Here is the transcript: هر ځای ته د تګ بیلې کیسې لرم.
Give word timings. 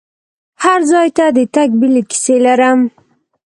هر 0.63 0.79
ځای 0.91 1.07
ته 1.17 1.25
د 1.37 1.39
تګ 1.55 1.69
بیلې 1.79 2.01
کیسې 2.09 2.35
لرم. 2.45 2.79